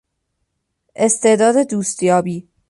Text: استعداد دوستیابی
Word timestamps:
استعداد 0.95 1.67
دوستیابی 1.69 2.47